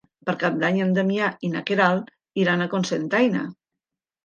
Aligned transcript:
Per 0.27 0.33
Cap 0.43 0.55
d'Any 0.63 0.79
en 0.85 0.95
Damià 0.95 1.27
i 1.49 1.51
na 1.57 1.61
Queralt 1.69 2.11
iran 2.47 2.67
a 2.67 2.69
Cocentaina. 2.75 3.47